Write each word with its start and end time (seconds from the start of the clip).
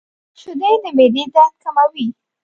•شیدې 0.39 0.71
د 0.81 0.83
معدې 0.97 1.23
درد 1.33 1.53
کموي. 1.61 2.07